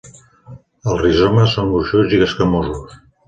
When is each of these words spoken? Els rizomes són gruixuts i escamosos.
Els 0.93 1.01
rizomes 1.03 1.53
són 1.57 1.69
gruixuts 1.75 2.17
i 2.19 2.23
escamosos. 2.31 2.99